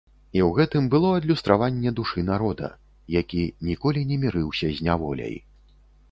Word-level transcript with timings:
І 0.35 0.39
ў 0.43 0.53
гэтым 0.59 0.85
было 0.93 1.09
адлюстраванне 1.17 1.91
душы 1.99 2.23
народа, 2.29 2.69
які 3.15 3.41
ніколі 3.67 4.01
не 4.13 4.17
мірыўся 4.23 4.71
з 4.79 4.87
няволяй. 4.89 5.35